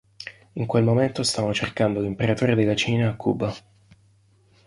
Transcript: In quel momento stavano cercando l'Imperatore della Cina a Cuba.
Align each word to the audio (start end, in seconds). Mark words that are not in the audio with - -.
In 0.53 0.65
quel 0.65 0.83
momento 0.83 1.21
stavano 1.21 1.53
cercando 1.53 1.99
l'Imperatore 2.01 2.55
della 2.55 2.73
Cina 2.73 3.09
a 3.09 3.15
Cuba. 3.15 3.53